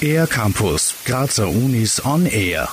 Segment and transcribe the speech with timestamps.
[0.00, 2.68] Air Campus, Grazer Unis on Air.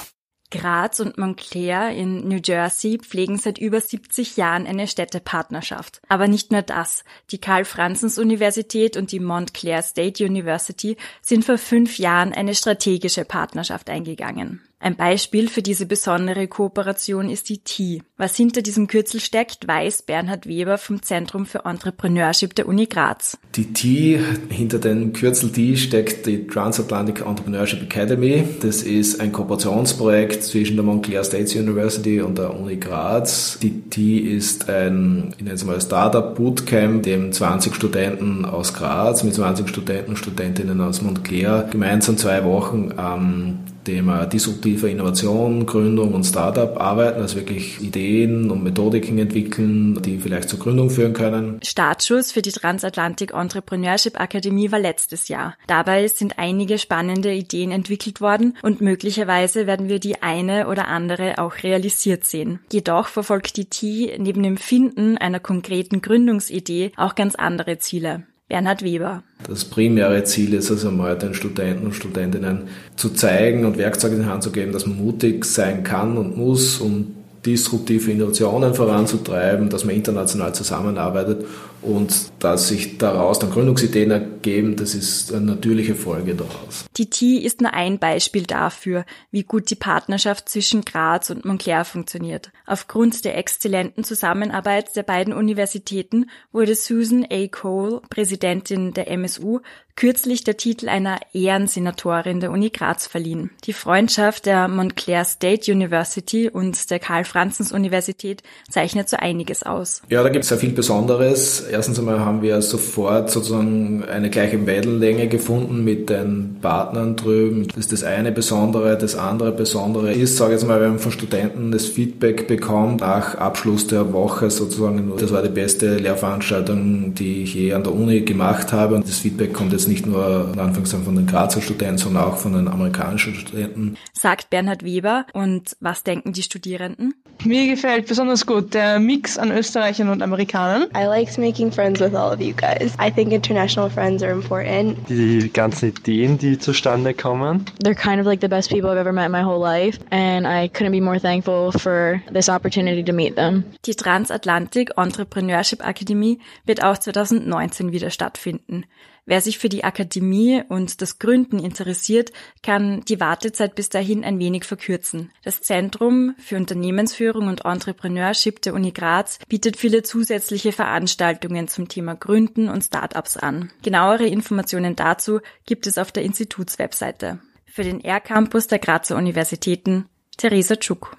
[0.51, 6.01] Graz und Montclair in New Jersey pflegen seit über 70 Jahren eine Städtepartnerschaft.
[6.09, 7.05] Aber nicht nur das.
[7.31, 14.61] Die Karl-Franzens-Universität und die Montclair State University sind vor fünf Jahren eine strategische Partnerschaft eingegangen.
[14.83, 18.01] Ein Beispiel für diese besondere Kooperation ist die T.
[18.17, 23.37] Was hinter diesem Kürzel steckt, weiß Bernhard Weber vom Zentrum für Entrepreneurship der Uni Graz.
[23.53, 24.19] Die T,
[24.49, 28.43] hinter dem Kürzel T steckt die Transatlantic Entrepreneurship Academy.
[28.61, 33.59] Das ist ein Kooperationsprojekt zwischen der Montclair State University und der Uni Graz.
[33.61, 39.21] Die T ist ein, ich nenne es mal Startup Bootcamp, dem 20 Studenten aus Graz
[39.21, 46.13] mit 20 Studenten und Studentinnen aus Montclair gemeinsam zwei Wochen am Thema disruptive Innovation, Gründung
[46.13, 51.59] und Startup arbeiten, also wirklich Ideen und Methodiken entwickeln, die vielleicht zur Gründung führen können.
[51.63, 55.55] Startschuss für die Transatlantic Entrepreneurship Akademie war letztes Jahr.
[55.67, 61.37] Dabei sind einige spannende Ideen entwickelt worden und möglicherweise werden wir die eine oder andere
[61.39, 62.59] auch realisiert sehen.
[62.71, 68.23] Jedoch verfolgt die T neben dem Finden einer konkreten Gründungsidee auch ganz andere Ziele.
[68.51, 69.23] Bernhard Weber.
[69.47, 72.63] Das primäre Ziel ist also mal den Studenten und Studentinnen
[72.97, 76.35] zu zeigen und Werkzeuge in die Hand zu geben, dass man mutig sein kann und
[76.35, 81.45] muss, um disruptive Innovationen voranzutreiben, dass man international zusammenarbeitet
[81.81, 86.85] und dass sich daraus dann Gründungsideen ergeben, das ist eine natürliche Folge daraus.
[86.97, 91.83] Die T ist nur ein Beispiel dafür, wie gut die Partnerschaft zwischen Graz und Montclair
[91.83, 92.51] funktioniert.
[92.67, 97.47] Aufgrund der exzellenten Zusammenarbeit der beiden Universitäten wurde Susan A.
[97.47, 99.61] Cole, Präsidentin der MSU,
[99.95, 103.51] kürzlich der Titel einer Ehrensenatorin der Uni Graz verliehen.
[103.65, 106.99] Die Freundschaft der Montclair State University und der
[107.31, 110.01] Karl-Franzens-Universität zeichnet so einiges aus.
[110.09, 111.61] Ja, da gibt es sehr viel Besonderes.
[111.61, 117.67] Erstens einmal haben wir sofort sozusagen eine gleiche Wellenlänge gefunden mit den Partnern drüben.
[117.67, 118.97] Das ist das eine Besondere.
[118.97, 123.01] Das andere Besondere ist, sage ich jetzt mal, wenn man von Studenten das Feedback bekommt
[123.01, 127.93] nach Abschluss der Woche sozusagen, das war die beste Lehrveranstaltung, die ich je an der
[127.93, 128.95] Uni gemacht habe.
[128.95, 132.53] Und das Feedback kommt jetzt nicht nur anfangs von den Grazer Studenten, sondern auch von
[132.53, 133.95] den amerikanischen Studenten.
[134.13, 135.25] Sagt Bernhard Weber.
[135.33, 137.13] Und was denken die Studierenden?
[137.43, 140.83] Mir gefällt besonders gut der Mix an Österreichern und Amerikanern.
[140.95, 142.93] I like making friends with all of you guys.
[142.99, 145.09] I think international friends are important.
[145.09, 147.65] Die ganzen Ideen, die zustande kommen.
[147.83, 150.45] They're kind of like the best people I've ever met in my whole life and
[150.45, 153.63] I couldn't be more thankful for this opportunity to meet them.
[153.85, 158.85] Die Transatlantic Entrepreneurship Akademie wird auch 2019 wieder stattfinden.
[159.25, 162.31] Wer sich für die Akademie und das Gründen interessiert,
[162.63, 165.31] kann die Wartezeit bis dahin ein wenig verkürzen.
[165.43, 172.15] Das Zentrum für Unternehmensführung und Entrepreneurship der Uni Graz bietet viele zusätzliche Veranstaltungen zum Thema
[172.15, 173.71] Gründen und Startups an.
[173.83, 177.39] Genauere Informationen dazu gibt es auf der Institutswebseite.
[177.65, 181.15] Für den R-Campus der Grazer Universitäten Theresa Tschuk.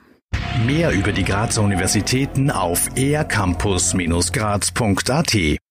[0.67, 5.62] Mehr über die Grazer Universitäten auf ercampus-graz.at